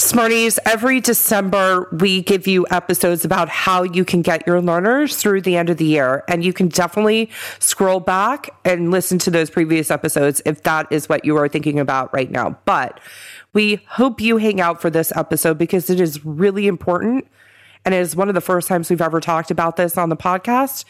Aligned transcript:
Smarties, 0.00 0.58
every 0.64 0.98
December 0.98 1.86
we 1.92 2.22
give 2.22 2.46
you 2.46 2.66
episodes 2.70 3.26
about 3.26 3.50
how 3.50 3.82
you 3.82 4.02
can 4.02 4.22
get 4.22 4.46
your 4.46 4.62
learners 4.62 5.14
through 5.16 5.42
the 5.42 5.58
end 5.58 5.68
of 5.68 5.76
the 5.76 5.84
year. 5.84 6.24
And 6.26 6.42
you 6.42 6.54
can 6.54 6.68
definitely 6.68 7.28
scroll 7.58 8.00
back 8.00 8.48
and 8.64 8.90
listen 8.90 9.18
to 9.18 9.30
those 9.30 9.50
previous 9.50 9.90
episodes 9.90 10.40
if 10.46 10.62
that 10.62 10.90
is 10.90 11.10
what 11.10 11.26
you 11.26 11.36
are 11.36 11.48
thinking 11.48 11.78
about 11.78 12.12
right 12.14 12.30
now. 12.30 12.58
But 12.64 12.98
we 13.52 13.84
hope 13.88 14.22
you 14.22 14.38
hang 14.38 14.58
out 14.58 14.80
for 14.80 14.88
this 14.88 15.12
episode 15.14 15.58
because 15.58 15.90
it 15.90 16.00
is 16.00 16.24
really 16.24 16.66
important. 16.66 17.28
And 17.84 17.94
it 17.94 17.98
is 17.98 18.16
one 18.16 18.28
of 18.28 18.34
the 18.34 18.40
first 18.40 18.68
times 18.68 18.88
we've 18.88 19.02
ever 19.02 19.20
talked 19.20 19.50
about 19.50 19.76
this 19.76 19.98
on 19.98 20.08
the 20.08 20.16
podcast 20.16 20.86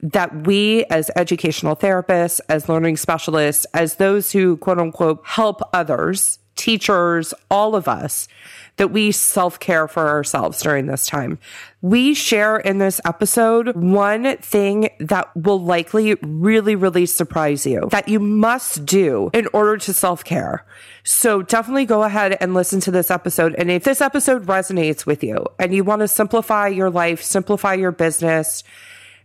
that 0.00 0.46
we 0.46 0.86
as 0.86 1.10
educational 1.14 1.76
therapists, 1.76 2.40
as 2.48 2.70
learning 2.70 2.96
specialists, 2.96 3.66
as 3.74 3.96
those 3.96 4.32
who 4.32 4.56
quote 4.56 4.78
unquote 4.78 5.20
help 5.26 5.60
others, 5.74 6.38
teachers, 6.56 7.32
all 7.50 7.76
of 7.76 7.86
us, 7.88 8.28
that 8.76 8.90
we 8.90 9.12
self 9.12 9.58
care 9.58 9.88
for 9.88 10.08
ourselves 10.08 10.60
during 10.60 10.86
this 10.86 11.06
time. 11.06 11.38
We 11.80 12.14
share 12.14 12.56
in 12.56 12.78
this 12.78 13.00
episode 13.04 13.74
one 13.76 14.36
thing 14.38 14.90
that 15.00 15.34
will 15.36 15.62
likely 15.62 16.14
really, 16.22 16.74
really 16.74 17.06
surprise 17.06 17.66
you 17.66 17.88
that 17.90 18.08
you 18.08 18.18
must 18.20 18.84
do 18.84 19.30
in 19.32 19.48
order 19.52 19.76
to 19.78 19.92
self 19.92 20.24
care. 20.24 20.64
So 21.04 21.42
definitely 21.42 21.86
go 21.86 22.02
ahead 22.02 22.36
and 22.40 22.54
listen 22.54 22.80
to 22.80 22.90
this 22.90 23.10
episode. 23.10 23.54
And 23.56 23.70
if 23.70 23.84
this 23.84 24.00
episode 24.00 24.46
resonates 24.46 25.06
with 25.06 25.22
you 25.22 25.46
and 25.58 25.74
you 25.74 25.84
want 25.84 26.00
to 26.00 26.08
simplify 26.08 26.68
your 26.68 26.90
life, 26.90 27.22
simplify 27.22 27.74
your 27.74 27.92
business, 27.92 28.64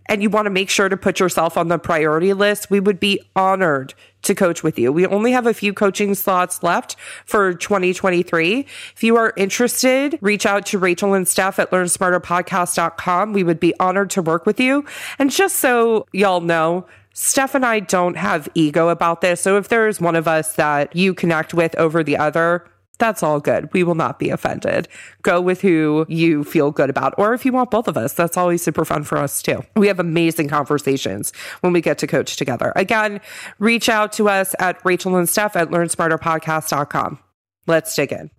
and 0.08 0.22
you 0.22 0.30
want 0.30 0.46
to 0.46 0.50
make 0.50 0.70
sure 0.70 0.90
to 0.90 0.98
put 0.98 1.20
yourself 1.20 1.58
on 1.58 1.68
the 1.68 1.78
priority 1.78 2.34
list, 2.34 2.70
we 2.70 2.80
would 2.80 3.00
be 3.00 3.20
honored 3.36 3.94
to 4.24 4.36
coach 4.36 4.64
with 4.64 4.78
you. 4.78 4.92
We 4.92 5.06
only 5.06 5.32
have 5.32 5.48
a 5.48 5.54
few 5.54 5.74
coaching 5.74 6.14
slots 6.16 6.64
left 6.64 6.96
for 7.26 7.54
2023. 7.54 8.66
If 8.94 9.04
you 9.04 9.16
are 9.16 9.34
interested, 9.36 10.18
reach 10.22 10.46
out 10.46 10.66
to 10.68 10.78
Rachel 10.78 11.14
and 11.14 11.28
Steph 11.28 11.60
at 11.60 11.72
learnsmarterpodcast.com. 11.72 13.34
We 13.34 13.44
would 13.44 13.60
be 13.60 13.74
honored 13.80 14.10
to 14.12 14.22
work 14.22 14.46
with 14.46 14.60
you. 14.60 14.86
And 15.18 15.32
just 15.32 15.58
so 15.58 16.06
y'all 16.12 16.42
know, 16.42 16.86
Steph 17.14 17.56
and 17.56 17.66
I 17.66 17.82
don't 17.82 18.16
have 18.16 18.48
ego 18.54 18.90
about 18.90 19.22
this. 19.22 19.42
So 19.42 19.58
if 19.58 19.68
there 19.68 19.88
is 19.88 20.00
one 20.00 20.16
of 20.16 20.28
us 20.28 20.56
that 20.56 20.96
you 20.96 21.14
connect 21.14 21.54
with 21.54 21.76
over 21.76 22.04
the 22.04 22.18
other, 22.18 22.66
that's 23.02 23.24
all 23.24 23.40
good. 23.40 23.68
We 23.74 23.84
will 23.84 23.96
not 23.96 24.20
be 24.20 24.30
offended. 24.30 24.88
Go 25.24 25.42
with 25.42 25.60
who 25.60 26.06
you 26.08 26.44
feel 26.44 26.72
good 26.72 26.90
about. 26.90 27.16
Or 27.18 27.34
if 27.34 27.44
you 27.44 27.52
want 27.52 27.72
both 27.72 27.88
of 27.88 27.98
us, 27.98 28.14
that's 28.14 28.38
always 28.38 28.62
super 28.62 28.86
fun 28.86 29.04
for 29.04 29.18
us 29.18 29.42
too. 29.42 29.64
We 29.76 29.88
have 29.88 30.00
amazing 30.00 30.50
conversations 30.50 31.34
when 31.62 31.74
we 31.74 31.82
get 31.82 31.98
to 31.98 32.08
coach 32.08 32.38
together. 32.38 32.72
Again, 32.76 33.20
reach 33.58 33.90
out 33.90 34.14
to 34.14 34.30
us 34.30 34.56
at 34.60 34.80
Rachel 34.86 35.16
and 35.16 35.28
Steph 35.28 35.56
at 35.56 35.70
learnsmarterpodcast.com. 35.70 37.20
Let's 37.66 37.96
dig 37.96 38.12
in. 38.12 38.30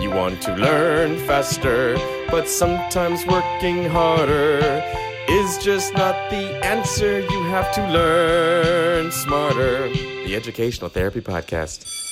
You 0.00 0.10
want 0.10 0.42
to 0.42 0.54
learn 0.56 1.18
faster, 1.26 1.96
but 2.30 2.48
sometimes 2.48 3.24
working 3.26 3.84
harder 3.84 4.82
is 5.28 5.58
just 5.58 5.94
not 5.94 6.30
the 6.30 6.64
answer. 6.64 7.20
You 7.20 7.42
have 7.44 7.72
to 7.74 7.88
learn 7.92 9.12
smarter. 9.12 9.88
The 9.88 10.34
Educational 10.34 10.90
Therapy 10.90 11.20
Podcast. 11.20 12.07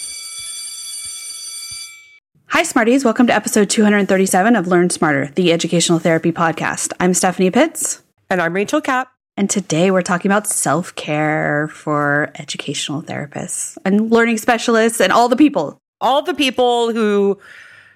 Hi, 2.67 2.71
Smarties. 2.71 3.05
Welcome 3.05 3.29
to 3.29 3.33
episode 3.33 3.71
237 3.71 4.57
of 4.57 4.67
Learn 4.67 4.91
Smarter, 4.91 5.31
the 5.37 5.53
educational 5.53 6.01
therapy 6.01 6.33
podcast. 6.33 6.93
I'm 6.99 7.15
Stephanie 7.15 7.53
Pitts. 7.53 8.03
And 8.29 8.43
I'm 8.43 8.55
Rachel 8.55 8.81
Kapp. 8.81 9.09
And 9.37 9.49
today 9.49 9.93
we're 9.93 10.03
talking 10.03 10.33
about 10.33 10.49
self 10.49 10.93
care 10.97 11.69
for 11.69 12.33
educational 12.35 13.03
therapists 13.03 13.79
and 13.85 14.11
learning 14.11 14.39
specialists 14.39 15.01
and 15.01 15.13
all 15.13 15.29
the 15.29 15.37
people. 15.37 15.79
All 16.01 16.23
the 16.23 16.35
people 16.35 16.93
who 16.93 17.39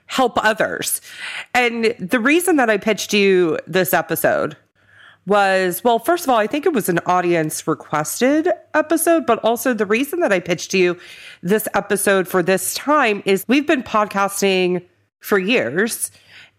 help 0.06 0.34
others. 0.36 1.00
And 1.52 1.86
the 1.98 2.20
reason 2.20 2.54
that 2.54 2.70
I 2.70 2.76
pitched 2.76 3.12
you 3.12 3.58
this 3.66 3.92
episode 3.92 4.56
was 5.30 5.84
well, 5.84 6.00
first 6.00 6.24
of 6.24 6.30
all, 6.30 6.36
I 6.38 6.48
think 6.48 6.66
it 6.66 6.72
was 6.72 6.88
an 6.88 6.98
audience 7.06 7.66
requested 7.68 8.48
episode, 8.74 9.26
but 9.26 9.38
also 9.44 9.72
the 9.72 9.86
reason 9.86 10.18
that 10.20 10.32
I 10.32 10.40
pitched 10.40 10.74
you 10.74 10.98
this 11.40 11.68
episode 11.72 12.26
for 12.26 12.42
this 12.42 12.74
time 12.74 13.22
is 13.24 13.44
we've 13.46 13.66
been 13.66 13.84
podcasting 13.84 14.84
for 15.20 15.38
years 15.38 16.10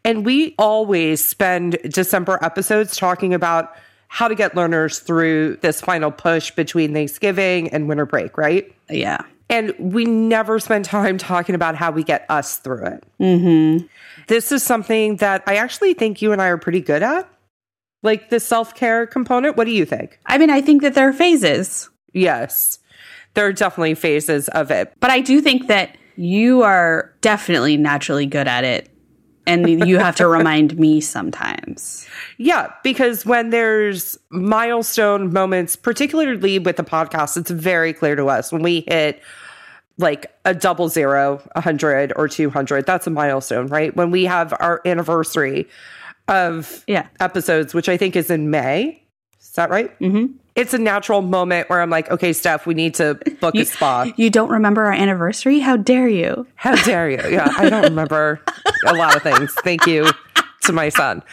and 0.06 0.26
we 0.26 0.56
always 0.58 1.24
spend 1.24 1.80
December 1.84 2.40
episodes 2.42 2.96
talking 2.96 3.34
about 3.34 3.76
how 4.08 4.30
to 4.30 4.36
get 4.36 4.56
learners 4.56 5.00
through 5.00 5.58
this 5.58 5.82
final 5.82 6.10
push 6.10 6.52
between 6.52 6.94
Thanksgiving 6.94 7.68
and 7.70 7.90
winter 7.90 8.06
break, 8.06 8.38
right? 8.38 8.74
Yeah. 8.90 9.22
And 9.50 9.76
we 9.80 10.06
never 10.06 10.60
spend 10.60 10.86
time 10.86 11.18
talking 11.18 11.56
about 11.56 11.76
how 11.76 11.92
we 11.92 12.06
get 12.06 12.26
us 12.30 12.58
through 12.58 12.86
it. 12.86 13.04
Mm-hmm. 13.20 13.86
This 14.28 14.54
is 14.54 14.64
something 14.64 15.18
that 15.18 15.44
I 15.46 15.58
actually 15.58 15.94
think 15.94 16.22
you 16.22 16.32
and 16.32 16.42
I 16.42 16.48
are 16.48 16.58
pretty 16.58 16.80
good 16.80 17.04
at 17.04 17.28
like 18.04 18.30
the 18.30 18.40
self 18.40 18.76
care 18.76 19.06
component? 19.06 19.58
What 19.58 19.66
do 19.66 19.72
you 19.72 19.86
think? 19.86 20.20
I 20.26 20.38
mean, 20.38 20.50
I 20.50 20.62
think 20.62 20.82
that 20.82 20.94
there 20.94 21.10
are 21.10 21.14
phases. 21.14 21.90
Yes, 22.14 22.80
there 23.34 23.46
are 23.46 23.54
definitely 23.54 23.96
phases 23.96 24.48
of 24.50 24.72
it. 24.72 24.94
But 25.00 25.12
I 25.12 25.22
do 25.22 25.42
think 25.42 25.68
that 25.68 25.98
you 26.16 26.62
are 26.64 27.14
definitely 27.22 27.78
naturally 27.78 28.26
good 28.26 28.48
at 28.48 28.64
it. 28.64 28.90
And 29.48 29.88
you 29.88 29.98
have 29.98 30.16
to 30.18 30.28
remind 30.28 30.78
me 30.78 31.02
sometimes. 31.02 32.08
Yeah, 32.38 32.72
because 32.84 33.26
when 33.26 33.50
there's 33.50 34.18
milestone 34.30 35.34
moments, 35.34 35.76
particularly 35.76 36.60
with 36.60 36.76
the 36.76 36.84
podcast, 36.84 37.38
it's 37.38 37.50
very 37.50 37.92
clear 37.92 38.16
to 38.16 38.28
us 38.28 38.52
when 38.52 38.62
we 38.62 38.86
hit 38.88 39.22
like 39.98 40.32
a 40.46 40.54
double 40.54 40.90
zero, 40.90 41.42
100 41.54 42.14
or 42.16 42.28
200, 42.28 42.86
that's 42.86 43.08
a 43.08 43.10
milestone, 43.10 43.68
right? 43.68 43.96
When 43.96 44.12
we 44.12 44.26
have 44.26 44.54
our 44.60 44.82
anniversary 44.86 45.68
of 46.32 46.84
yeah. 46.88 47.08
episodes, 47.20 47.74
which 47.74 47.90
I 47.90 47.98
think 47.98 48.16
is 48.16 48.32
in 48.32 48.50
May. 48.50 49.04
Is 49.40 49.52
that 49.52 49.70
right? 49.70 49.98
Mm-hmm. 50.00 50.34
It's 50.56 50.74
a 50.74 50.78
natural 50.78 51.22
moment 51.22 51.70
where 51.70 51.82
I'm 51.82 51.90
like, 51.90 52.10
okay, 52.10 52.34
Steph, 52.34 52.66
we 52.66 52.74
need 52.74 52.96
to 52.96 53.16
book 53.40 53.54
you, 53.54 53.62
a 53.62 53.66
spa. 53.66 54.12
You 54.16 54.30
don't 54.30 54.50
remember 54.50 54.84
our 54.84 54.92
anniversary? 54.92 55.60
How 55.60 55.78
dare 55.78 56.08
you? 56.08 56.48
How 56.56 56.76
dare 56.84 57.10
you? 57.10 57.22
Yeah, 57.30 57.54
I 57.58 57.70
don't 57.70 57.84
remember 57.84 58.42
a 58.86 58.94
lot 58.94 59.16
of 59.16 59.24
things. 59.24 59.54
Thank 59.64 59.86
you 59.86 60.10
to 60.64 60.74
my 60.74 60.90
son. 60.90 61.24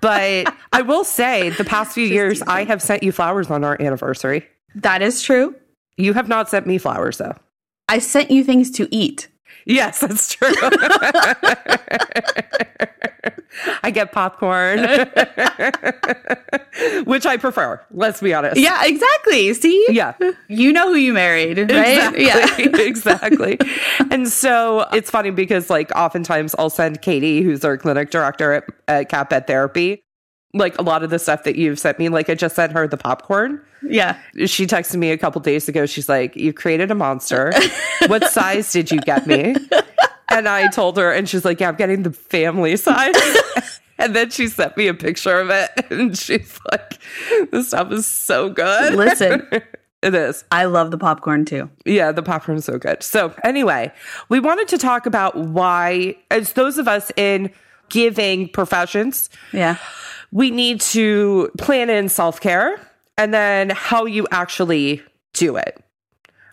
But 0.00 0.52
I 0.72 0.82
will 0.82 1.04
say, 1.04 1.50
the 1.50 1.64
past 1.64 1.92
few 1.92 2.06
years, 2.06 2.42
I 2.42 2.64
have 2.64 2.82
sent 2.82 3.02
you 3.02 3.12
flowers 3.12 3.50
on 3.50 3.64
our 3.64 3.80
anniversary. 3.80 4.46
That 4.74 5.02
is 5.02 5.22
true. 5.22 5.54
You 5.96 6.14
have 6.14 6.28
not 6.28 6.48
sent 6.48 6.66
me 6.66 6.78
flowers, 6.78 7.18
though. 7.18 7.34
I 7.88 7.98
sent 7.98 8.30
you 8.30 8.44
things 8.44 8.70
to 8.72 8.88
eat. 8.94 9.28
Yes, 9.64 10.00
that's 10.00 10.34
true. 10.34 10.48
I 13.82 13.90
get 13.90 14.12
popcorn, 14.12 14.78
which 17.04 17.26
I 17.26 17.36
prefer. 17.36 17.80
Let's 17.90 18.20
be 18.20 18.34
honest. 18.34 18.56
Yeah, 18.56 18.84
exactly. 18.84 19.52
See? 19.54 19.86
Yeah. 19.88 20.14
You 20.48 20.72
know 20.72 20.88
who 20.88 20.96
you 20.96 21.12
married, 21.12 21.58
right? 21.58 22.14
Exactly. 22.14 22.26
Yeah. 22.26 22.56
exactly. 22.86 23.58
And 24.10 24.28
so 24.28 24.86
it's 24.92 25.10
funny 25.10 25.30
because, 25.30 25.70
like, 25.70 25.90
oftentimes 25.96 26.54
I'll 26.58 26.70
send 26.70 27.02
Katie, 27.02 27.42
who's 27.42 27.64
our 27.64 27.76
clinic 27.76 28.10
director 28.10 28.52
at, 28.52 28.64
at 28.86 29.08
Kapp 29.08 29.32
Ed 29.32 29.46
Therapy, 29.46 30.02
like 30.54 30.78
a 30.78 30.82
lot 30.82 31.02
of 31.02 31.10
the 31.10 31.18
stuff 31.18 31.44
that 31.44 31.56
you've 31.56 31.78
sent 31.78 31.98
me. 31.98 32.08
Like, 32.08 32.28
I 32.28 32.34
just 32.34 32.56
sent 32.56 32.72
her 32.72 32.86
the 32.86 32.96
popcorn. 32.96 33.60
Yeah. 33.82 34.18
She 34.46 34.66
texted 34.66 34.96
me 34.96 35.10
a 35.10 35.18
couple 35.18 35.40
days 35.40 35.68
ago. 35.68 35.86
She's 35.86 36.08
like, 36.08 36.36
You 36.36 36.52
created 36.52 36.90
a 36.90 36.94
monster. 36.94 37.52
what 38.08 38.24
size 38.30 38.72
did 38.72 38.90
you 38.90 39.00
get 39.00 39.26
me? 39.26 39.54
And 40.30 40.48
I 40.48 40.68
told 40.68 40.96
her, 40.98 41.10
and 41.12 41.28
she's 41.28 41.44
like, 41.44 41.60
Yeah, 41.60 41.68
I'm 41.68 41.76
getting 41.76 42.02
the 42.02 42.12
family 42.12 42.76
size. 42.76 43.14
and 43.98 44.14
then 44.14 44.30
she 44.30 44.48
sent 44.48 44.76
me 44.76 44.88
a 44.88 44.94
picture 44.94 45.40
of 45.40 45.50
it. 45.50 45.70
And 45.90 46.16
she's 46.18 46.58
like, 46.70 46.98
This 47.50 47.68
stuff 47.68 47.90
is 47.92 48.06
so 48.06 48.50
good. 48.50 48.94
Listen. 48.94 49.46
It 50.00 50.14
is. 50.14 50.44
I 50.52 50.66
love 50.66 50.92
the 50.92 50.96
popcorn 50.96 51.44
too. 51.44 51.68
Yeah, 51.84 52.12
the 52.12 52.22
popcorn 52.22 52.56
is 52.58 52.64
so 52.64 52.78
good. 52.78 53.02
So, 53.02 53.34
anyway, 53.42 53.92
we 54.28 54.38
wanted 54.38 54.68
to 54.68 54.78
talk 54.78 55.06
about 55.06 55.36
why, 55.36 56.14
as 56.30 56.52
those 56.52 56.78
of 56.78 56.86
us 56.86 57.10
in 57.16 57.50
giving 57.88 58.48
professions, 58.48 59.28
Yeah. 59.52 59.76
we 60.30 60.52
need 60.52 60.80
to 60.82 61.50
plan 61.58 61.90
in 61.90 62.08
self 62.08 62.40
care 62.40 62.78
and 63.16 63.34
then 63.34 63.70
how 63.70 64.04
you 64.04 64.28
actually 64.30 65.02
do 65.32 65.56
it. 65.56 65.82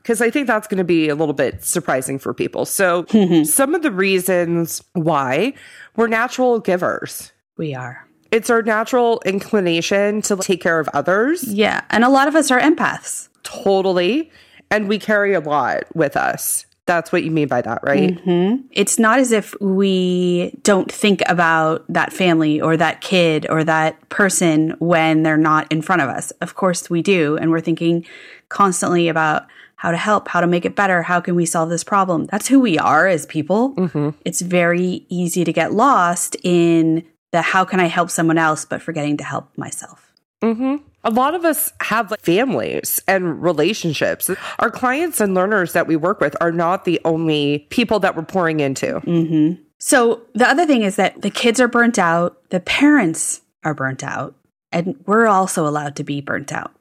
Because 0.06 0.22
I 0.22 0.30
think 0.30 0.46
that's 0.46 0.68
going 0.68 0.78
to 0.78 0.84
be 0.84 1.10
a 1.10 1.16
little 1.16 1.34
bit 1.34 1.64
surprising 1.64 2.20
for 2.20 2.32
people. 2.32 2.68
So, 2.68 3.08
some 3.44 3.74
of 3.74 3.82
the 3.82 3.90
reasons 3.90 4.84
why 4.94 5.56
we're 5.96 6.06
natural 6.06 6.60
givers. 6.60 7.32
We 7.58 7.74
are. 7.74 8.08
It's 8.30 8.52
our 8.52 8.62
natural 8.62 9.20
inclination 9.26 10.22
to 10.24 10.36
take 10.36 10.62
care 10.62 10.80
of 10.80 10.88
others. 10.90 11.44
Yeah. 11.44 11.82
And 11.90 12.04
a 12.04 12.10
lot 12.10 12.28
of 12.28 12.36
us 12.36 12.52
are 12.52 12.60
empaths. 12.60 13.30
Totally. 13.42 14.30
And 14.70 14.88
we 14.88 15.00
carry 15.00 15.34
a 15.34 15.40
lot 15.40 15.86
with 15.96 16.16
us. 16.16 16.68
That's 16.86 17.12
what 17.12 17.24
you 17.24 17.32
mean 17.32 17.48
by 17.48 17.64
that, 17.64 17.80
right? 17.82 18.16
Mm-hmm. 18.16 18.68
It's 18.70 19.00
not 19.00 19.18
as 19.18 19.32
if 19.32 19.60
we 19.60 20.56
don't 20.62 20.92
think 20.92 21.24
about 21.26 21.84
that 21.90 22.14
family 22.14 22.62
or 22.62 22.78
that 22.78 23.02
kid 23.02 23.48
or 23.50 23.64
that 23.64 24.08
person 24.10 24.76
when 24.78 25.24
they're 25.24 25.36
not 25.36 25.72
in 25.72 25.82
front 25.82 26.04
of 26.04 26.10
us. 26.10 26.30
Of 26.42 26.54
course 26.54 26.92
we 26.92 27.02
do. 27.02 27.38
And 27.38 27.50
we're 27.50 27.60
thinking 27.60 28.06
constantly 28.50 29.08
about 29.08 29.48
how 29.86 29.92
to 29.92 29.98
help, 29.98 30.28
how 30.28 30.42
to 30.42 30.48
make 30.48 30.66
it 30.66 30.76
better, 30.76 31.04
how 31.04 31.22
can 31.22 31.36
we 31.36 31.46
solve 31.46 31.70
this 31.70 31.84
problem. 31.84 32.26
That's 32.26 32.48
who 32.48 32.60
we 32.60 32.80
are 32.80 33.08
as 33.08 33.28
people. 33.28 33.76
Mm-hmm. 33.76 34.10
It's 34.26 34.42
very 34.42 35.06
easy 35.10 35.44
to 35.44 35.54
get 35.54 35.74
lost 35.74 36.36
in 36.42 37.06
the 37.32 37.44
how 37.44 37.66
can 37.66 37.80
I 37.80 37.86
help 37.86 38.10
someone 38.10 38.40
else, 38.40 38.66
but 38.66 38.82
forgetting 38.82 39.18
to 39.18 39.24
help 39.24 39.56
myself. 39.60 40.12
Mm-hmm. 40.42 40.78
A 41.04 41.12
lot 41.12 41.36
of 41.36 41.46
us 41.46 41.72
have 41.82 42.10
like, 42.10 42.20
families 42.22 43.00
and 43.08 43.44
relationships. 43.44 44.32
Our 44.58 44.72
clients 44.72 45.22
and 45.22 45.36
learners 45.36 45.74
that 45.74 45.86
we 45.86 45.96
work 45.96 46.20
with 46.20 46.36
are 46.42 46.52
not 46.52 46.86
the 46.86 47.00
only 47.06 47.68
people 47.70 48.00
that 48.00 48.16
we're 48.16 48.24
pouring 48.24 48.62
into. 48.62 49.02
Mm-hmm. 49.02 49.62
So 49.78 50.24
the 50.34 50.50
other 50.50 50.66
thing 50.66 50.82
is 50.82 50.96
that 50.96 51.22
the 51.22 51.30
kids 51.30 51.60
are 51.60 51.68
burnt 51.68 52.00
out, 52.00 52.42
the 52.50 52.60
parents 52.60 53.42
are 53.64 53.76
burnt 53.76 54.04
out, 54.04 54.34
and 54.72 55.00
we're 55.06 55.28
also 55.28 55.68
allowed 55.68 55.96
to 55.98 56.04
be 56.04 56.22
burnt 56.22 56.52
out. 56.52 56.72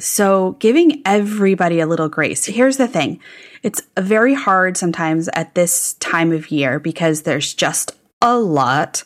So 0.00 0.56
giving 0.58 1.02
everybody 1.04 1.80
a 1.80 1.86
little 1.86 2.08
grace. 2.08 2.46
Here's 2.46 2.78
the 2.78 2.88
thing. 2.88 3.20
It's 3.62 3.82
very 3.98 4.34
hard 4.34 4.76
sometimes 4.76 5.28
at 5.34 5.54
this 5.54 5.94
time 5.94 6.32
of 6.32 6.50
year 6.50 6.80
because 6.80 7.22
there's 7.22 7.54
just 7.54 7.92
a 8.22 8.38
lot. 8.38 9.04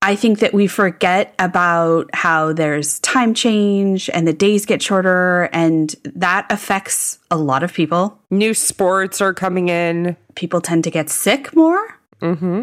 I 0.00 0.16
think 0.16 0.40
that 0.40 0.52
we 0.52 0.66
forget 0.66 1.32
about 1.38 2.10
how 2.12 2.52
there's 2.52 2.98
time 3.00 3.34
change 3.34 4.10
and 4.10 4.26
the 4.26 4.32
days 4.32 4.66
get 4.66 4.82
shorter 4.82 5.48
and 5.52 5.94
that 6.04 6.46
affects 6.50 7.20
a 7.30 7.36
lot 7.36 7.62
of 7.62 7.72
people 7.72 8.18
New 8.30 8.52
sports 8.52 9.20
are 9.20 9.32
coming 9.32 9.68
in. 9.68 10.16
people 10.34 10.60
tend 10.60 10.84
to 10.84 10.90
get 10.90 11.08
sick 11.08 11.54
more. 11.54 11.98
Mm-hmm. 12.20 12.62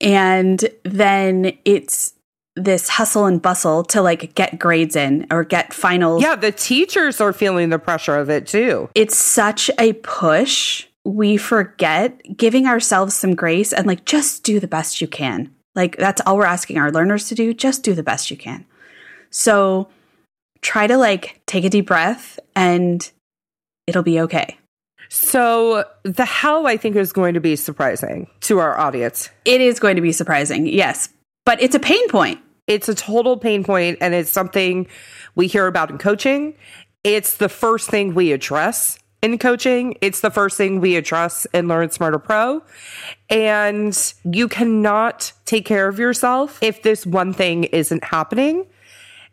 And 0.00 0.64
then 0.84 1.52
it's 1.66 2.14
this 2.56 2.88
hustle 2.88 3.26
and 3.26 3.40
bustle 3.40 3.84
to 3.84 4.02
like 4.02 4.34
get 4.34 4.58
grades 4.58 4.96
in 4.96 5.26
or 5.30 5.44
get 5.44 5.72
finals. 5.72 6.22
Yeah, 6.22 6.36
the 6.36 6.52
teachers 6.52 7.20
are 7.20 7.32
feeling 7.32 7.70
the 7.70 7.78
pressure 7.78 8.16
of 8.16 8.28
it 8.30 8.46
too. 8.46 8.88
It's 8.94 9.16
such 9.16 9.70
a 9.78 9.94
push. 9.94 10.86
We 11.04 11.36
forget 11.36 12.20
giving 12.36 12.66
ourselves 12.66 13.14
some 13.14 13.34
grace 13.34 13.72
and 13.72 13.86
like 13.86 14.04
just 14.04 14.42
do 14.44 14.60
the 14.60 14.68
best 14.68 15.00
you 15.00 15.08
can. 15.08 15.54
Like 15.74 15.96
that's 15.96 16.20
all 16.26 16.36
we're 16.36 16.44
asking 16.44 16.78
our 16.78 16.90
learners 16.90 17.28
to 17.28 17.34
do. 17.34 17.54
Just 17.54 17.82
do 17.82 17.94
the 17.94 18.02
best 18.02 18.30
you 18.30 18.36
can. 18.36 18.66
So 19.30 19.88
try 20.60 20.86
to 20.86 20.96
like 20.96 21.40
take 21.46 21.64
a 21.64 21.70
deep 21.70 21.86
breath 21.86 22.38
and 22.54 23.10
it'll 23.86 24.02
be 24.02 24.20
okay. 24.20 24.58
So 25.08 25.84
the 26.04 26.24
how 26.24 26.66
I 26.66 26.76
think 26.76 26.96
is 26.96 27.12
going 27.12 27.34
to 27.34 27.40
be 27.40 27.56
surprising 27.56 28.28
to 28.42 28.58
our 28.58 28.78
audience. 28.78 29.30
It 29.44 29.60
is 29.60 29.80
going 29.80 29.96
to 29.96 30.02
be 30.02 30.12
surprising, 30.12 30.66
yes, 30.66 31.08
but 31.44 31.62
it's 31.62 31.74
a 31.74 31.80
pain 31.80 32.08
point. 32.08 32.40
It's 32.66 32.88
a 32.88 32.94
total 32.94 33.36
pain 33.36 33.64
point 33.64 33.98
and 34.00 34.14
it's 34.14 34.30
something 34.30 34.86
we 35.34 35.46
hear 35.46 35.66
about 35.66 35.90
in 35.90 35.98
coaching. 35.98 36.54
It's 37.02 37.36
the 37.36 37.48
first 37.48 37.90
thing 37.90 38.14
we 38.14 38.32
address 38.32 38.98
in 39.22 39.38
coaching. 39.38 39.96
It's 40.00 40.20
the 40.20 40.30
first 40.30 40.56
thing 40.56 40.80
we 40.80 40.96
address 40.96 41.46
in 41.52 41.68
Learn 41.68 41.90
Smarter 41.90 42.18
Pro. 42.18 42.62
And 43.28 44.14
you 44.24 44.48
cannot 44.48 45.32
take 45.44 45.64
care 45.64 45.88
of 45.88 45.98
yourself 45.98 46.58
if 46.62 46.82
this 46.82 47.04
one 47.06 47.32
thing 47.32 47.64
isn't 47.64 48.04
happening. 48.04 48.66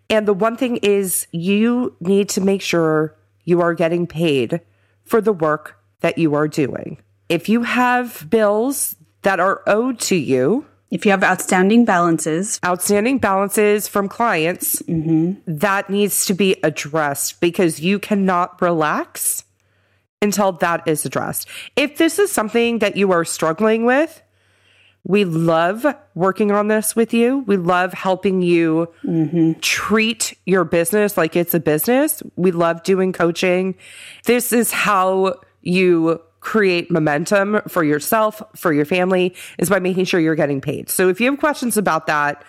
And 0.09 0.27
the 0.27 0.33
one 0.33 0.57
thing 0.57 0.77
is 0.77 1.27
you 1.31 1.95
need 1.99 2.29
to 2.29 2.41
make 2.41 2.61
sure 2.61 3.15
you 3.43 3.61
are 3.61 3.73
getting 3.73 4.07
paid 4.07 4.61
for 5.03 5.21
the 5.21 5.33
work 5.33 5.77
that 6.01 6.17
you 6.17 6.33
are 6.35 6.47
doing. 6.47 6.97
If 7.29 7.49
you 7.49 7.63
have 7.63 8.29
bills 8.29 8.95
that 9.23 9.39
are 9.39 9.61
owed 9.67 9.99
to 10.01 10.15
you, 10.15 10.65
If 10.89 11.05
you 11.05 11.11
have 11.11 11.23
outstanding 11.23 11.83
balances, 11.83 12.59
outstanding 12.65 13.17
balances 13.17 13.87
from 13.87 14.07
clients, 14.07 14.81
mm-hmm. 14.83 15.33
that 15.45 15.89
needs 15.89 16.25
to 16.27 16.33
be 16.33 16.55
addressed 16.63 17.41
because 17.41 17.81
you 17.81 17.99
cannot 17.99 18.61
relax 18.61 19.43
until 20.21 20.53
that 20.53 20.87
is 20.87 21.05
addressed. 21.05 21.47
If 21.75 21.97
this 21.97 22.19
is 22.19 22.31
something 22.31 22.79
that 22.79 22.95
you 22.95 23.11
are 23.11 23.25
struggling 23.25 23.85
with, 23.85 24.21
we 25.03 25.23
love 25.23 25.85
working 26.15 26.51
on 26.51 26.67
this 26.67 26.95
with 26.95 27.13
you. 27.13 27.39
We 27.39 27.55
love 27.55 27.93
helping 27.93 28.41
you 28.41 28.91
mm-hmm. 29.03 29.53
treat 29.61 30.37
your 30.45 30.65
business 30.65 31.15
like 31.15 31.35
it's 31.35 31.53
a 31.53 31.61
business. 31.61 32.21
We 32.35 32.51
love 32.51 32.83
doing 32.83 33.13
coaching. 33.13 33.75
This 34.25 34.51
is 34.51 34.71
how 34.71 35.39
you 35.61 36.21
create 36.47 36.89
momentum 36.89 37.59
for 37.67 37.83
yourself, 37.83 38.41
for 38.55 38.71
your 38.71 38.85
family, 38.85 39.35
is 39.57 39.69
by 39.69 39.79
making 39.79 40.05
sure 40.05 40.17
you're 40.17 40.33
getting 40.33 40.61
paid. 40.61 40.89
So 40.89 41.09
if 41.09 41.19
you 41.19 41.29
have 41.29 41.37
questions 41.41 41.75
about 41.75 42.07
that, 42.07 42.41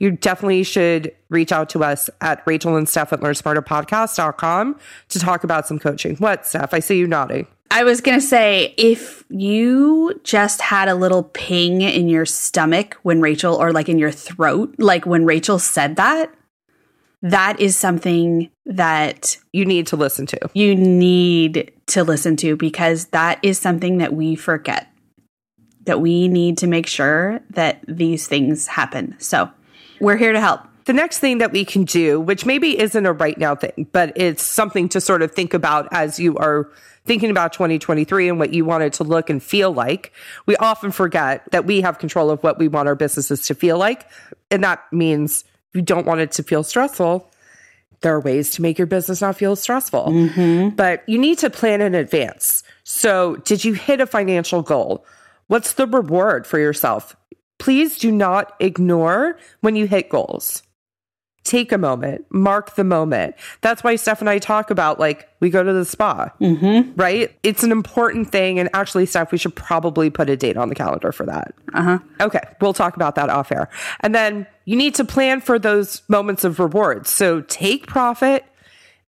you 0.00 0.10
definitely 0.10 0.64
should 0.64 1.14
reach 1.28 1.52
out 1.52 1.68
to 1.68 1.84
us 1.84 2.10
at 2.20 2.42
Rachel 2.46 2.76
and 2.76 2.88
Steph 2.88 3.12
at 3.12 3.20
learnsmarterpodcast.com 3.20 4.76
to 5.10 5.18
talk 5.20 5.44
about 5.44 5.68
some 5.68 5.78
coaching. 5.78 6.16
What, 6.16 6.44
Steph? 6.44 6.74
I 6.74 6.80
see 6.80 6.98
you 6.98 7.06
nodding. 7.06 7.46
I 7.70 7.84
was 7.84 8.00
going 8.00 8.18
to 8.18 8.26
say 8.26 8.74
if 8.76 9.22
you 9.28 10.20
just 10.24 10.60
had 10.60 10.88
a 10.88 10.96
little 10.96 11.22
ping 11.22 11.80
in 11.80 12.08
your 12.08 12.26
stomach 12.26 12.98
when 13.04 13.20
Rachel, 13.20 13.54
or 13.54 13.72
like 13.72 13.88
in 13.88 14.00
your 14.00 14.10
throat, 14.10 14.74
like 14.78 15.06
when 15.06 15.24
Rachel 15.24 15.60
said 15.60 15.94
that, 15.94 16.34
that 17.24 17.58
is 17.58 17.74
something 17.74 18.50
that 18.66 19.38
You 19.52 19.64
need 19.64 19.86
to 19.88 19.96
listen 19.96 20.26
to. 20.26 20.38
you 20.52 20.74
need 20.74 21.72
to 21.86 22.04
listen 22.04 22.36
to 22.36 22.54
because 22.54 23.06
that 23.06 23.38
is 23.42 23.58
something 23.58 23.98
that 23.98 24.12
we 24.12 24.36
forget. 24.36 24.88
That 25.84 26.00
we 26.00 26.28
need 26.28 26.58
to 26.58 26.66
make 26.66 26.86
sure 26.86 27.40
that 27.50 27.80
these 27.88 28.26
things 28.26 28.66
happen. 28.66 29.16
So 29.18 29.50
we're 30.00 30.16
here 30.16 30.32
to 30.32 30.40
help. 30.40 30.60
The 30.84 30.92
next 30.92 31.18
thing 31.18 31.38
that 31.38 31.50
we 31.50 31.64
can 31.64 31.84
do, 31.84 32.20
which 32.20 32.44
maybe 32.44 32.78
isn't 32.78 33.06
a 33.06 33.12
right 33.12 33.38
now 33.38 33.54
thing, 33.54 33.88
but 33.92 34.12
it's 34.16 34.42
something 34.42 34.90
to 34.90 35.00
sort 35.00 35.22
of 35.22 35.32
think 35.32 35.54
about 35.54 35.88
as 35.92 36.20
you 36.20 36.36
are 36.36 36.70
thinking 37.06 37.30
about 37.30 37.54
2023 37.54 38.28
and 38.28 38.38
what 38.38 38.52
you 38.52 38.66
want 38.66 38.82
it 38.82 38.92
to 38.94 39.04
look 39.04 39.30
and 39.30 39.42
feel 39.42 39.72
like. 39.72 40.12
We 40.44 40.56
often 40.56 40.90
forget 40.90 41.50
that 41.52 41.64
we 41.64 41.80
have 41.80 41.98
control 41.98 42.30
of 42.30 42.42
what 42.42 42.58
we 42.58 42.68
want 42.68 42.88
our 42.88 42.94
businesses 42.94 43.46
to 43.46 43.54
feel 43.54 43.78
like. 43.78 44.06
And 44.50 44.62
that 44.62 44.84
means 44.92 45.44
you 45.74 45.82
don't 45.82 46.06
want 46.06 46.20
it 46.20 46.32
to 46.32 46.42
feel 46.42 46.62
stressful. 46.62 47.30
There 48.00 48.14
are 48.14 48.20
ways 48.20 48.50
to 48.52 48.62
make 48.62 48.78
your 48.78 48.86
business 48.86 49.20
not 49.20 49.36
feel 49.36 49.56
stressful, 49.56 50.06
mm-hmm. 50.06 50.76
but 50.76 51.02
you 51.06 51.18
need 51.18 51.38
to 51.38 51.50
plan 51.50 51.80
in 51.80 51.94
advance. 51.94 52.62
So, 52.84 53.36
did 53.36 53.64
you 53.64 53.72
hit 53.72 54.00
a 54.00 54.06
financial 54.06 54.62
goal? 54.62 55.06
What's 55.46 55.74
the 55.74 55.86
reward 55.86 56.46
for 56.46 56.58
yourself? 56.58 57.16
Please 57.58 57.98
do 57.98 58.12
not 58.12 58.54
ignore 58.60 59.38
when 59.60 59.74
you 59.74 59.86
hit 59.86 60.10
goals. 60.10 60.62
Take 61.44 61.72
a 61.72 61.78
moment, 61.78 62.24
mark 62.30 62.74
the 62.74 62.84
moment. 62.84 63.34
That's 63.60 63.84
why 63.84 63.96
Steph 63.96 64.20
and 64.20 64.30
I 64.30 64.38
talk 64.38 64.70
about 64.70 64.98
like 64.98 65.28
we 65.40 65.50
go 65.50 65.62
to 65.62 65.72
the 65.74 65.84
spa, 65.84 66.30
mm-hmm. 66.40 66.98
right? 66.98 67.36
It's 67.42 67.62
an 67.62 67.70
important 67.70 68.32
thing. 68.32 68.58
And 68.58 68.70
actually, 68.72 69.04
Steph, 69.04 69.30
we 69.30 69.36
should 69.36 69.54
probably 69.54 70.08
put 70.08 70.30
a 70.30 70.36
date 70.36 70.56
on 70.56 70.70
the 70.70 70.74
calendar 70.74 71.12
for 71.12 71.26
that. 71.26 71.54
Uh 71.74 71.82
huh. 71.82 71.98
Okay, 72.20 72.40
we'll 72.62 72.72
talk 72.72 72.96
about 72.96 73.14
that 73.16 73.28
off 73.28 73.52
air. 73.52 73.68
And 74.00 74.14
then 74.14 74.46
you 74.64 74.74
need 74.74 74.94
to 74.94 75.04
plan 75.04 75.42
for 75.42 75.58
those 75.58 76.02
moments 76.08 76.44
of 76.44 76.58
rewards. 76.58 77.10
So 77.10 77.42
take 77.42 77.86
profit 77.86 78.46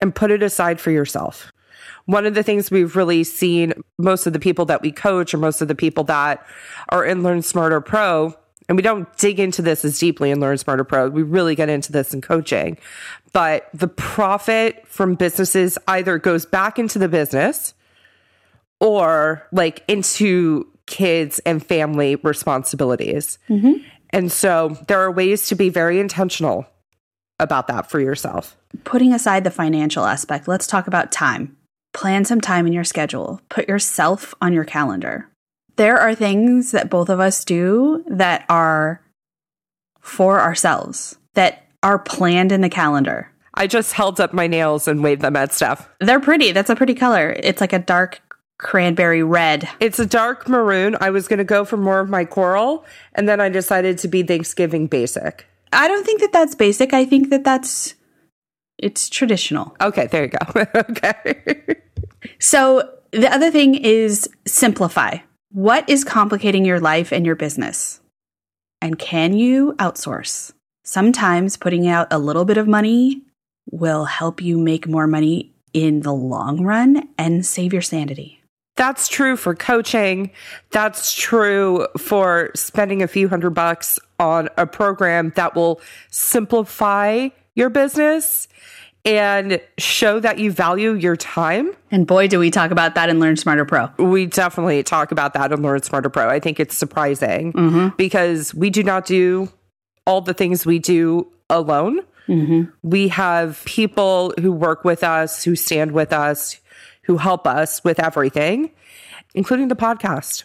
and 0.01 0.15
put 0.15 0.31
it 0.31 0.43
aside 0.43 0.81
for 0.81 0.91
yourself. 0.91 1.53
One 2.07 2.27
of 2.27 2.35
the 2.35 2.43
things 2.43 2.71
we've 2.71 2.97
really 2.97 3.25
seen 3.25 3.73
most 3.97 4.27
of 4.27 4.33
the 4.33 4.39
people 4.39 4.67
that 4.67 4.83
we 4.83 4.93
coach 4.93 5.33
or 5.33 5.39
most 5.39 5.63
of 5.63 5.69
the 5.69 5.75
people 5.75 6.05
that 6.05 6.45
are 6.91 7.05
in 7.05 7.23
Learn 7.23 7.43
Smarter 7.43 7.81
Pro, 7.81 8.35
and 8.69 8.77
we 8.77 8.83
don't 8.83 9.15
dig 9.17 9.39
into 9.39 9.63
this 9.63 9.85
as 9.85 9.99
deeply 9.99 10.31
in 10.31 10.41
Learn 10.41 10.59
Smarter 10.59 10.85
Pro, 10.85 11.09
we 11.09 11.23
really 11.23 11.55
get 11.55 11.69
into 11.69 11.93
this 11.93 12.15
in 12.15 12.21
coaching. 12.21 12.79
But 13.33 13.69
the 13.75 13.89
profit 13.89 14.87
from 14.87 15.17
businesses 15.17 15.77
either 15.89 16.19
goes 16.19 16.47
back 16.47 16.79
into 16.79 16.99
the 16.99 17.09
business 17.09 17.75
or 18.81 19.47
like 19.53 19.83
into 19.89 20.69
kids 20.87 21.41
and 21.41 21.65
family 21.65 22.17
responsibilities. 22.17 23.39
Mm-hmm. 23.49 23.85
And 24.11 24.31
so 24.31 24.79
there 24.89 25.01
are 25.01 25.11
ways 25.11 25.49
to 25.49 25.55
be 25.55 25.69
very 25.69 25.99
intentional 25.99 26.67
about 27.41 27.67
that 27.69 27.91
for 27.91 28.01
yourself. 28.01 28.57
Putting 28.85 29.13
aside 29.13 29.45
the 29.45 29.51
financial 29.51 30.05
aspect, 30.05 30.47
let's 30.47 30.67
talk 30.67 30.87
about 30.87 31.11
time. 31.11 31.57
Plan 31.93 32.25
some 32.25 32.41
time 32.41 32.67
in 32.67 32.73
your 32.73 32.85
schedule. 32.85 33.41
Put 33.49 33.69
yourself 33.69 34.35
on 34.41 34.53
your 34.53 34.65
calendar. 34.65 35.29
There 35.77 35.99
are 35.99 36.15
things 36.15 36.71
that 36.71 36.91
both 36.91 37.09
of 37.09 37.21
us 37.21 37.45
do 37.45 38.05
that 38.07 38.45
are 38.49 39.03
for 40.01 40.41
ourselves, 40.41 41.17
that 41.35 41.67
are 41.83 41.99
planned 41.99 42.53
in 42.53 42.61
the 42.61 42.69
calendar. 42.69 43.31
I 43.55 43.67
just 43.67 43.93
held 43.93 44.21
up 44.21 44.33
my 44.33 44.47
nails 44.47 44.89
and 44.89 45.03
waved 45.03 45.23
them 45.23 45.37
at 45.37 45.53
Steph. 45.53 45.89
They're 46.01 46.21
pretty. 46.21 46.53
That's 46.53 46.71
a 46.71 46.77
pretty 46.77 46.95
color. 46.95 47.35
It's 47.39 47.61
like 47.61 47.73
a 47.73 47.79
dark 47.79 48.21
cranberry 48.59 49.23
red. 49.23 49.69
It's 49.81 49.99
a 49.99 50.07
dark 50.07 50.49
maroon. 50.49 50.97
I 51.01 51.11
was 51.11 51.29
going 51.29 51.39
to 51.39 51.45
go 51.45 51.65
for 51.65 51.77
more 51.77 52.01
of 52.01 52.09
my 52.09 52.25
coral, 52.25 52.85
and 53.15 53.29
then 53.29 53.41
I 53.41 53.49
decided 53.49 53.99
to 53.99 54.09
be 54.09 54.23
Thanksgiving 54.23 54.87
basic. 54.87 55.47
I 55.73 55.89
don't 55.89 56.05
think 56.05 56.21
that 56.21 56.33
that's 56.33 56.55
basic. 56.55 56.93
I 56.93 57.05
think 57.05 57.31
that 57.31 57.45
that's 57.45 57.95
it's 58.79 59.09
traditional. 59.09 59.77
Okay, 59.81 60.07
there 60.09 60.25
you 60.25 60.31
go. 60.31 60.67
okay. 60.75 61.81
So 62.39 62.91
the 63.13 63.33
other 63.33 63.51
thing 63.51 63.75
is 63.75 64.29
simplify. 64.47 65.19
What 65.55 65.89
is 65.89 66.03
complicating 66.03 66.65
your 66.65 66.81
life 66.81 67.13
and 67.13 67.25
your 67.25 67.37
business? 67.37 68.01
And 68.83 68.99
can 68.99 69.35
you 69.35 69.75
outsource? 69.75 70.53
Sometimes 70.83 71.57
putting 71.57 71.87
out 71.87 72.09
a 72.11 72.19
little 72.19 72.45
bit 72.45 72.57
of 72.57 72.67
money 72.67 73.23
will 73.71 74.05
help 74.05 74.43
you 74.43 74.59
make 74.59 74.89
more 74.89 75.07
money 75.07 75.53
in 75.73 76.01
the 76.01 76.13
long 76.13 76.65
run 76.65 77.09
and 77.17 77.47
save 77.47 77.73
your 77.73 77.83
sanity. 77.83 78.43
That's 78.75 79.07
true 79.07 79.37
for 79.37 79.55
coaching. 79.55 80.33
That's 80.73 81.15
true 81.15 81.87
for 81.99 82.51
spending 82.57 83.01
a 83.01 83.07
few 83.07 83.29
hundred 83.29 83.51
bucks 83.51 84.01
on 84.19 84.49
a 84.57 84.67
program 84.67 85.33
that 85.37 85.55
will 85.55 85.81
simplify 86.11 87.29
your 87.55 87.71
business 87.71 88.49
and 89.05 89.61
show 89.77 90.19
that 90.21 90.39
you 90.39 90.51
value 90.51 90.95
your 90.95 91.17
time. 91.17 91.73
And 91.91 92.07
boy, 92.07 92.27
do 92.29 92.39
we 92.39 92.51
talk 92.51 92.71
about 92.71 92.95
that 92.95 93.09
in 93.09 93.21
Learn 93.21 93.37
Smarter 93.37 93.65
Pro. 93.65 93.91
We 93.99 94.27
definitely 94.27 94.83
talk 94.83 95.13
about 95.13 95.35
that 95.35 95.53
in 95.53 95.63
Learn 95.63 95.83
Smarter 95.83 96.09
Pro. 96.09 96.29
I 96.29 96.41
think 96.41 96.59
it's 96.59 96.77
surprising 96.77 97.53
mm-hmm. 97.53 97.89
because 97.97 98.55
we 98.55 98.71
do 98.71 98.83
not 98.83 99.05
do 99.05 99.51
all 100.07 100.21
the 100.21 100.35
things 100.35 100.65
we 100.65 100.79
do 100.79 101.31
alone. 101.51 102.01
Mm-hmm. 102.29 102.71
We 102.83 103.09
have 103.09 103.63
people 103.67 104.33
who 104.41 104.53
work 104.53 104.85
with 104.85 105.05
us, 105.05 105.45
who 105.45 105.55
stand 105.55 105.93
with 105.93 106.13
us, 106.13 106.59
who 107.03 107.19
help 107.19 107.47
us 107.47 107.85
with 107.85 108.01
everything, 108.01 108.71
including 109.35 109.69
the 109.69 109.77
podcast 109.77 110.45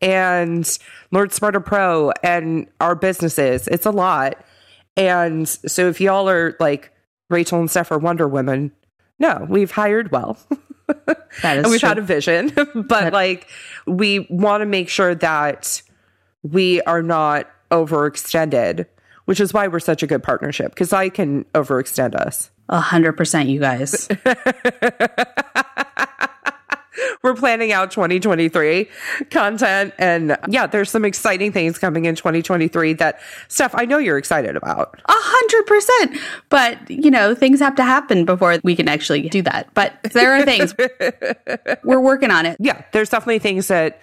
and 0.00 0.78
Learn 1.12 1.30
Smarter 1.30 1.60
Pro 1.60 2.12
and 2.24 2.66
our 2.80 2.96
businesses. 2.96 3.68
It's 3.68 3.86
a 3.86 3.92
lot. 3.92 4.44
And 4.96 5.48
so 5.48 5.88
if 5.88 6.00
y'all 6.00 6.28
are 6.28 6.56
like 6.58 6.90
Rachel 7.32 7.58
and 7.58 7.70
Steph 7.70 7.90
are 7.90 7.98
Wonder 7.98 8.28
Women, 8.28 8.70
no, 9.18 9.46
we've 9.48 9.70
hired 9.70 10.12
well. 10.12 10.38
That 11.42 11.56
is 11.56 11.64
and 11.64 11.70
we've 11.70 11.80
true. 11.80 11.88
had 11.88 11.96
a 11.98 12.02
vision, 12.02 12.52
but 12.74 13.14
like 13.14 13.48
we 13.86 14.26
want 14.28 14.60
to 14.60 14.66
make 14.66 14.90
sure 14.90 15.14
that 15.14 15.80
we 16.42 16.82
are 16.82 17.02
not 17.02 17.48
overextended, 17.70 18.86
which 19.24 19.40
is 19.40 19.54
why 19.54 19.68
we're 19.68 19.80
such 19.80 20.02
a 20.02 20.06
good 20.06 20.22
partnership 20.22 20.72
because 20.72 20.92
I 20.92 21.08
can 21.08 21.44
overextend 21.54 22.14
us. 22.14 22.50
A 22.68 22.80
hundred 22.80 23.14
percent, 23.14 23.48
you 23.48 23.60
guys. 23.60 24.06
We're 27.22 27.34
planning 27.34 27.72
out 27.72 27.90
2023 27.90 28.88
content. 29.30 29.94
And 29.98 30.36
yeah, 30.48 30.66
there's 30.66 30.90
some 30.90 31.04
exciting 31.04 31.52
things 31.52 31.78
coming 31.78 32.04
in 32.04 32.14
2023 32.14 32.94
that, 32.94 33.20
Steph, 33.48 33.74
I 33.74 33.84
know 33.84 33.98
you're 33.98 34.18
excited 34.18 34.56
about. 34.56 35.00
A 35.06 35.12
hundred 35.12 35.66
percent. 35.66 36.18
But 36.48 36.90
you 36.90 37.10
know, 37.10 37.34
things 37.34 37.60
have 37.60 37.74
to 37.76 37.84
happen 37.84 38.24
before 38.24 38.58
we 38.62 38.76
can 38.76 38.88
actually 38.88 39.28
do 39.28 39.42
that. 39.42 39.72
But 39.74 39.94
there 40.12 40.32
are 40.32 40.44
things 40.44 40.74
we're 41.84 42.00
working 42.00 42.30
on 42.30 42.46
it. 42.46 42.56
Yeah, 42.60 42.84
there's 42.92 43.08
definitely 43.08 43.38
things 43.38 43.68
that 43.68 44.00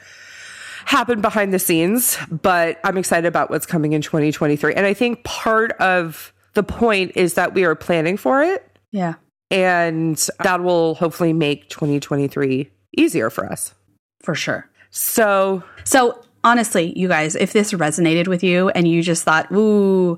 happen 0.85 1.21
behind 1.21 1.53
the 1.53 1.59
scenes, 1.59 2.17
but 2.31 2.79
I'm 2.83 2.97
excited 2.97 3.27
about 3.27 3.51
what's 3.51 3.65
coming 3.65 3.93
in 3.93 4.01
2023. 4.01 4.73
And 4.73 4.85
I 4.85 4.93
think 4.93 5.23
part 5.23 5.73
of 5.73 6.33
the 6.53 6.63
point 6.63 7.11
is 7.15 7.35
that 7.35 7.53
we 7.53 7.63
are 7.63 7.75
planning 7.75 8.17
for 8.17 8.41
it. 8.41 8.65
Yeah. 8.91 9.15
And 9.51 10.17
that 10.43 10.63
will 10.63 10.95
hopefully 10.95 11.33
make 11.33 11.69
2023 11.69 12.71
easier 12.97 13.29
for 13.29 13.45
us. 13.45 13.73
For 14.21 14.35
sure. 14.35 14.69
So, 14.91 15.63
So 15.83 16.21
honestly, 16.43 16.97
you 16.97 17.07
guys, 17.07 17.35
if 17.35 17.53
this 17.53 17.73
resonated 17.73 18.27
with 18.27 18.43
you 18.43 18.69
and 18.69 18.87
you 18.87 19.01
just 19.01 19.23
thought, 19.23 19.51
ooh, 19.51 20.17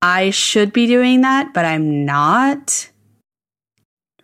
I 0.00 0.30
should 0.30 0.72
be 0.72 0.86
doing 0.86 1.20
that, 1.20 1.54
but 1.54 1.64
I'm 1.64 2.04
not, 2.04 2.90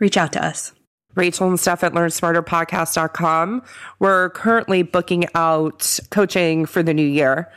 reach 0.00 0.16
out 0.16 0.32
to 0.32 0.44
us. 0.44 0.72
Rachel 1.14 1.48
and 1.48 1.58
Steph 1.58 1.82
at 1.82 1.92
LearnSmarterPodcast.com. 1.92 3.62
We're 3.98 4.30
currently 4.30 4.82
booking 4.82 5.26
out 5.34 5.98
coaching 6.10 6.66
for 6.66 6.82
the 6.82 6.94
new 6.94 7.06
year. 7.06 7.50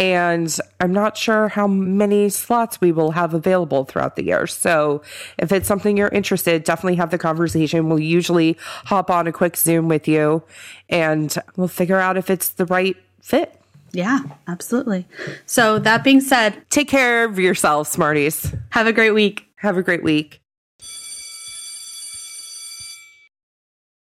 And 0.00 0.56
I'm 0.80 0.92
not 0.92 1.18
sure 1.18 1.48
how 1.48 1.66
many 1.66 2.30
slots 2.30 2.80
we 2.80 2.90
will 2.90 3.10
have 3.10 3.34
available 3.34 3.84
throughout 3.84 4.16
the 4.16 4.24
year. 4.24 4.46
So 4.46 5.02
if 5.38 5.52
it's 5.52 5.68
something 5.68 5.96
you're 5.98 6.08
interested, 6.08 6.64
definitely 6.64 6.96
have 6.96 7.10
the 7.10 7.18
conversation. 7.18 7.90
We'll 7.90 8.00
usually 8.00 8.56
hop 8.86 9.10
on 9.10 9.26
a 9.26 9.32
quick 9.32 9.58
Zoom 9.58 9.88
with 9.88 10.08
you 10.08 10.42
and 10.88 11.36
we'll 11.56 11.68
figure 11.68 11.98
out 11.98 12.16
if 12.16 12.30
it's 12.30 12.48
the 12.48 12.64
right 12.64 12.96
fit. 13.20 13.60
Yeah, 13.92 14.20
absolutely. 14.48 15.06
So 15.44 15.78
that 15.80 16.02
being 16.02 16.20
said, 16.22 16.62
Take 16.70 16.88
care 16.88 17.24
of 17.24 17.38
yourselves, 17.38 17.90
Smarties. 17.90 18.54
have 18.70 18.86
a 18.86 18.92
great 18.94 19.10
week. 19.10 19.46
Have 19.56 19.76
a 19.76 19.82
great 19.82 20.02
week. 20.02 20.39